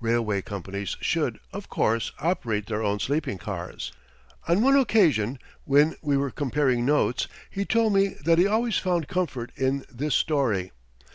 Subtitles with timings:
[0.00, 3.90] Railway companies should, of course, operate their own sleeping cars.
[4.46, 9.08] On one occasion when we were comparing notes he told me that he always found
[9.08, 10.72] comfort in this story.